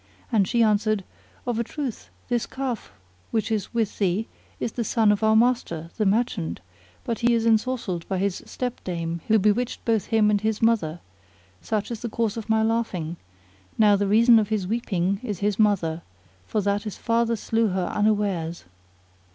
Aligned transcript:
and 0.31 0.47
she 0.47 0.63
answered, 0.63 1.03
Of 1.45 1.59
a 1.59 1.63
truth 1.63 2.09
this 2.27 2.47
calf 2.47 2.91
which 3.29 3.51
is 3.51 3.71
with 3.71 3.99
thee 3.99 4.27
is 4.59 4.71
the 4.71 4.83
son 4.83 5.11
of 5.11 5.21
our 5.21 5.35
master, 5.35 5.91
the 5.97 6.07
merchant; 6.07 6.59
but 7.03 7.19
he 7.19 7.35
is 7.35 7.45
ensorcelled 7.45 8.07
by 8.07 8.17
his 8.17 8.41
stepdame 8.47 9.21
who 9.27 9.37
bewitched 9.37 9.85
both 9.85 10.05
him 10.07 10.31
and 10.31 10.41
his 10.41 10.59
mother: 10.59 11.01
such 11.61 11.91
is 11.91 11.99
the 11.99 12.09
cause 12.09 12.35
of 12.35 12.49
my 12.49 12.63
laughing; 12.63 13.17
now 13.77 13.95
the 13.95 14.07
reason 14.07 14.39
of 14.39 14.49
his 14.49 14.65
weeping 14.65 15.19
is 15.21 15.37
his 15.41 15.59
mother, 15.59 16.01
for 16.47 16.61
that 16.61 16.81
his 16.81 16.97
father 16.97 17.35
slew 17.35 17.67
her 17.67 17.85
unawares. 17.93 18.65